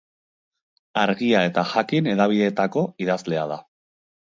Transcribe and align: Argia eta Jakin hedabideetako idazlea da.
Argia 1.01 1.43
eta 1.51 1.67
Jakin 1.75 2.11
hedabideetako 2.15 2.87
idazlea 3.07 3.51
da. 3.57 3.65